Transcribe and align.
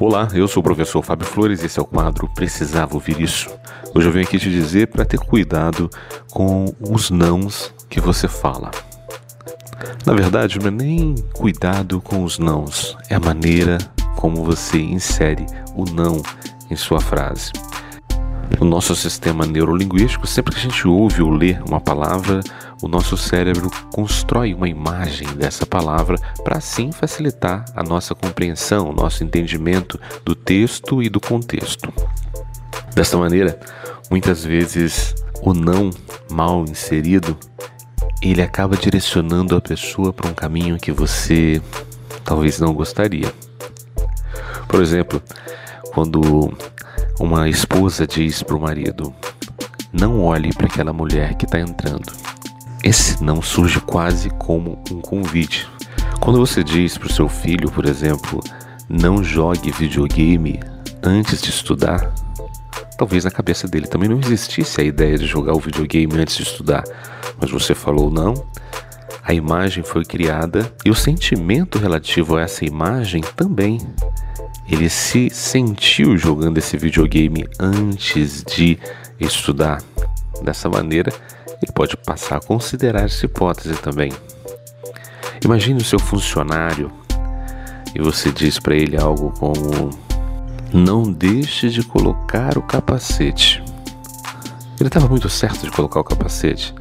Olá, 0.00 0.28
eu 0.32 0.46
sou 0.46 0.60
o 0.60 0.62
professor 0.62 1.02
Fábio 1.02 1.26
Flores 1.26 1.60
e 1.60 1.66
esse 1.66 1.76
é 1.76 1.82
o 1.82 1.84
quadro 1.84 2.28
Precisava 2.32 2.94
Ouvir 2.94 3.20
Isso. 3.20 3.50
Hoje 3.92 4.06
eu 4.06 4.12
venho 4.12 4.24
aqui 4.24 4.38
te 4.38 4.48
dizer 4.48 4.86
para 4.86 5.04
ter 5.04 5.18
cuidado 5.18 5.90
com 6.30 6.72
os 6.80 7.10
nãos 7.10 7.74
que 7.90 8.00
você 8.00 8.28
fala. 8.28 8.70
Na 10.06 10.12
verdade, 10.12 10.60
não 10.60 10.68
é 10.68 10.70
nem 10.70 11.16
cuidado 11.32 12.00
com 12.00 12.22
os 12.22 12.38
nãos, 12.38 12.96
é 13.10 13.16
a 13.16 13.20
maneira 13.20 13.76
como 14.14 14.44
você 14.44 14.78
insere 14.80 15.44
o 15.74 15.84
não 15.84 16.22
em 16.70 16.76
sua 16.76 17.00
frase. 17.00 17.50
No 18.60 18.66
nosso 18.66 18.94
sistema 18.94 19.44
neurolinguístico, 19.44 20.28
sempre 20.28 20.54
que 20.54 20.60
a 20.60 20.62
gente 20.62 20.86
ouve 20.86 21.22
ou 21.22 21.30
lê 21.30 21.58
uma 21.66 21.80
palavra, 21.80 22.38
o 22.82 22.88
nosso 22.88 23.16
cérebro 23.16 23.70
constrói 23.92 24.54
uma 24.54 24.68
imagem 24.68 25.26
dessa 25.34 25.66
palavra 25.66 26.16
para 26.44 26.58
assim 26.58 26.92
facilitar 26.92 27.64
a 27.74 27.82
nossa 27.82 28.14
compreensão, 28.14 28.90
o 28.90 28.92
nosso 28.92 29.24
entendimento 29.24 29.98
do 30.24 30.34
texto 30.34 31.02
e 31.02 31.08
do 31.08 31.20
contexto. 31.20 31.92
Desta 32.94 33.16
maneira, 33.16 33.58
muitas 34.10 34.44
vezes 34.44 35.14
o 35.42 35.52
não 35.52 35.90
mal 36.30 36.64
inserido 36.64 37.36
ele 38.20 38.42
acaba 38.42 38.76
direcionando 38.76 39.56
a 39.56 39.60
pessoa 39.60 40.12
para 40.12 40.28
um 40.28 40.34
caminho 40.34 40.76
que 40.76 40.90
você 40.90 41.62
talvez 42.24 42.58
não 42.58 42.74
gostaria. 42.74 43.32
Por 44.66 44.82
exemplo, 44.82 45.22
quando 45.94 46.52
uma 47.20 47.48
esposa 47.48 48.06
diz 48.06 48.42
para 48.42 48.56
o 48.56 48.60
marido: 48.60 49.14
Não 49.92 50.20
olhe 50.20 50.52
para 50.52 50.66
aquela 50.66 50.92
mulher 50.92 51.34
que 51.34 51.44
está 51.44 51.60
entrando. 51.60 52.12
Esse 52.88 53.22
não 53.22 53.42
surge 53.42 53.80
quase 53.80 54.30
como 54.30 54.82
um 54.90 54.98
convite. 54.98 55.68
Quando 56.20 56.38
você 56.38 56.64
diz 56.64 56.96
para 56.96 57.06
o 57.06 57.12
seu 57.12 57.28
filho, 57.28 57.70
por 57.70 57.84
exemplo, 57.84 58.42
não 58.88 59.22
jogue 59.22 59.70
videogame 59.70 60.58
antes 61.02 61.42
de 61.42 61.50
estudar, 61.50 62.10
talvez 62.96 63.26
na 63.26 63.30
cabeça 63.30 63.68
dele 63.68 63.86
também 63.86 64.08
não 64.08 64.18
existisse 64.18 64.80
a 64.80 64.84
ideia 64.84 65.18
de 65.18 65.26
jogar 65.26 65.52
o 65.52 65.60
videogame 65.60 66.18
antes 66.18 66.38
de 66.38 66.44
estudar, 66.44 66.82
mas 67.38 67.50
você 67.50 67.74
falou 67.74 68.10
não, 68.10 68.32
a 69.22 69.34
imagem 69.34 69.84
foi 69.84 70.02
criada 70.02 70.72
e 70.82 70.88
o 70.88 70.94
sentimento 70.94 71.78
relativo 71.78 72.38
a 72.38 72.40
essa 72.40 72.64
imagem 72.64 73.20
também 73.36 73.80
ele 74.66 74.88
se 74.88 75.28
sentiu 75.28 76.16
jogando 76.16 76.56
esse 76.56 76.78
videogame 76.78 77.46
antes 77.60 78.42
de 78.44 78.78
estudar. 79.20 79.82
Dessa 80.42 80.68
maneira, 80.68 81.12
ele 81.62 81.72
pode 81.72 81.96
passar 81.96 82.36
a 82.36 82.40
considerar 82.40 83.04
essa 83.04 83.26
hipótese 83.26 83.74
também. 83.76 84.12
Imagine 85.44 85.80
o 85.80 85.84
seu 85.84 85.98
funcionário 85.98 86.90
e 87.94 88.00
você 88.00 88.30
diz 88.30 88.58
para 88.58 88.74
ele 88.74 88.96
algo 88.96 89.32
como: 89.38 89.90
Não 90.72 91.10
deixe 91.10 91.68
de 91.68 91.82
colocar 91.82 92.56
o 92.58 92.62
capacete. 92.62 93.62
Ele 94.78 94.88
estava 94.88 95.08
muito 95.08 95.28
certo 95.28 95.64
de 95.64 95.70
colocar 95.72 96.00
o 96.00 96.04
capacete, 96.04 96.72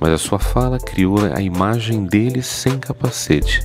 mas 0.00 0.12
a 0.12 0.18
sua 0.18 0.38
fala 0.38 0.78
criou 0.78 1.18
a 1.32 1.40
imagem 1.40 2.04
dele 2.04 2.42
sem 2.42 2.78
capacete. 2.78 3.64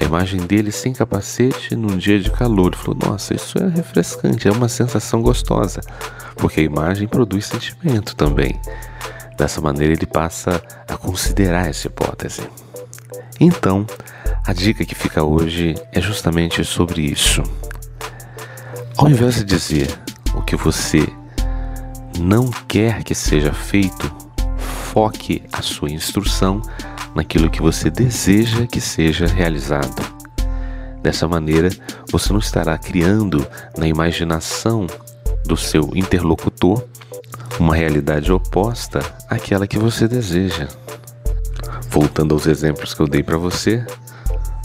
A 0.00 0.04
imagem 0.04 0.40
dele 0.40 0.70
sem 0.72 0.92
capacete 0.92 1.74
num 1.74 1.96
dia 1.96 2.18
de 2.18 2.30
calor. 2.30 2.72
Ele 2.72 2.76
falou: 2.76 2.98
Nossa, 3.06 3.34
isso 3.34 3.58
é 3.58 3.68
refrescante, 3.68 4.48
é 4.48 4.50
uma 4.52 4.68
sensação 4.68 5.22
gostosa, 5.22 5.80
porque 6.36 6.60
a 6.60 6.64
imagem 6.64 7.08
produz 7.08 7.46
sentimento 7.46 8.14
também. 8.14 8.60
Dessa 9.36 9.60
maneira, 9.60 9.92
ele 9.92 10.06
passa 10.06 10.62
a 10.88 10.96
considerar 10.96 11.68
essa 11.68 11.88
hipótese. 11.88 12.48
Então, 13.38 13.86
a 14.46 14.52
dica 14.52 14.84
que 14.84 14.94
fica 14.94 15.22
hoje 15.22 15.74
é 15.92 16.00
justamente 16.00 16.64
sobre 16.64 17.02
isso. 17.02 17.42
Ao 18.96 19.08
invés 19.08 19.36
de 19.36 19.44
dizer 19.44 19.88
o 20.34 20.42
que 20.42 20.56
você 20.56 21.06
não 22.18 22.50
quer 22.66 23.02
que 23.02 23.14
seja 23.14 23.52
feito, 23.52 24.10
foque 24.92 25.42
a 25.52 25.60
sua 25.60 25.90
instrução 25.90 26.62
naquilo 27.14 27.50
que 27.50 27.60
você 27.60 27.90
deseja 27.90 28.66
que 28.66 28.80
seja 28.80 29.26
realizado. 29.26 30.16
Dessa 31.02 31.28
maneira, 31.28 31.68
você 32.10 32.32
não 32.32 32.40
estará 32.40 32.76
criando 32.78 33.46
na 33.76 33.86
imaginação 33.86 34.86
do 35.46 35.56
seu 35.56 35.90
interlocutor 35.94 36.84
uma 37.58 37.74
realidade 37.74 38.30
oposta 38.30 39.00
àquela 39.28 39.66
que 39.66 39.78
você 39.78 40.06
deseja. 40.06 40.68
Voltando 41.88 42.34
aos 42.34 42.46
exemplos 42.46 42.92
que 42.92 43.00
eu 43.00 43.08
dei 43.08 43.22
para 43.22 43.38
você, 43.38 43.84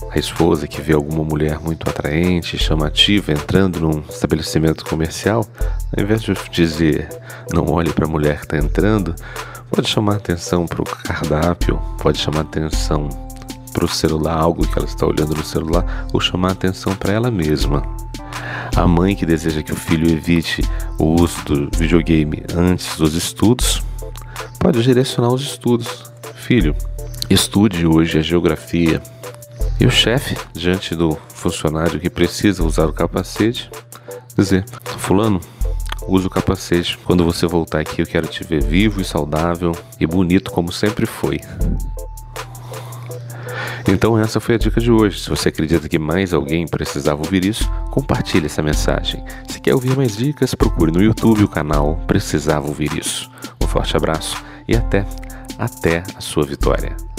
a 0.09 0.19
esposa 0.19 0.67
que 0.67 0.81
vê 0.81 0.93
alguma 0.93 1.23
mulher 1.23 1.59
muito 1.59 1.89
atraente, 1.89 2.57
chamativa 2.57 3.31
entrando 3.31 3.79
num 3.79 4.03
estabelecimento 4.09 4.83
comercial, 4.83 5.47
ao 5.95 6.03
invés 6.03 6.21
de 6.21 6.33
dizer 6.51 7.07
não 7.53 7.69
olhe 7.69 7.93
para 7.93 8.05
a 8.05 8.09
mulher 8.09 8.39
que 8.39 8.45
está 8.45 8.57
entrando, 8.57 9.15
Pode 9.71 9.87
chamar 9.87 10.17
atenção 10.17 10.65
para 10.65 10.81
o 10.81 10.83
cardápio, 10.83 11.79
pode 12.01 12.17
chamar 12.17 12.41
atenção 12.41 13.07
para 13.71 13.85
o 13.85 13.87
celular, 13.87 14.37
algo 14.37 14.67
que 14.67 14.77
ela 14.77 14.85
está 14.85 15.05
olhando 15.05 15.33
no 15.33 15.45
celular, 15.45 16.07
ou 16.11 16.19
chamar 16.19 16.51
atenção 16.51 16.93
para 16.93 17.13
ela 17.13 17.31
mesma. 17.31 17.81
A 18.75 18.87
mãe 18.87 19.15
que 19.15 19.25
deseja 19.25 19.61
que 19.61 19.73
o 19.73 19.75
filho 19.75 20.09
evite 20.09 20.61
o 20.97 21.21
uso 21.21 21.43
do 21.45 21.69
videogame 21.77 22.43
antes 22.55 22.97
dos 22.97 23.13
estudos, 23.15 23.83
pode 24.59 24.81
direcionar 24.81 25.29
os 25.29 25.41
estudos. 25.41 26.11
Filho, 26.35 26.75
estude 27.29 27.85
hoje 27.85 28.19
a 28.19 28.21
geografia. 28.21 29.01
E 29.79 29.85
o 29.85 29.91
chefe, 29.91 30.35
diante 30.53 30.95
do 30.95 31.17
funcionário 31.33 31.99
que 31.99 32.09
precisa 32.09 32.63
usar 32.63 32.85
o 32.85 32.93
capacete, 32.93 33.69
dizer: 34.35 34.65
Fulano, 34.97 35.41
Use 36.07 36.25
o 36.25 36.29
capacete. 36.29 36.97
Quando 36.97 37.23
você 37.23 37.45
voltar 37.45 37.79
aqui, 37.79 38.01
eu 38.01 38.07
quero 38.07 38.27
te 38.27 38.43
ver 38.43 38.63
vivo 38.63 39.01
e 39.01 39.05
saudável 39.05 39.71
e 39.99 40.07
bonito 40.07 40.51
como 40.51 40.71
sempre 40.71 41.05
foi. 41.05 41.39
Então 43.87 44.17
essa 44.17 44.39
foi 44.39 44.55
a 44.55 44.57
dica 44.57 44.79
de 44.79 44.91
hoje. 44.91 45.19
Se 45.19 45.29
você 45.29 45.49
acredita 45.49 45.87
que 45.87 45.99
mais 45.99 46.33
alguém 46.33 46.65
precisava 46.67 47.21
ouvir 47.21 47.45
isso, 47.45 47.69
compartilhe 47.89 48.45
essa 48.45 48.61
mensagem. 48.61 49.23
Se 49.47 49.59
quer 49.59 49.73
ouvir 49.73 49.95
mais 49.95 50.15
dicas, 50.15 50.53
procure 50.53 50.91
no 50.91 51.01
YouTube 51.01 51.43
o 51.43 51.47
canal 51.47 51.95
Precisava 52.07 52.67
Ouvir 52.67 52.97
Isso. 52.97 53.29
Um 53.61 53.67
forte 53.67 53.95
abraço 53.95 54.43
e 54.67 54.75
até, 54.75 55.05
até 55.57 56.03
a 56.15 56.21
sua 56.21 56.45
vitória. 56.45 57.10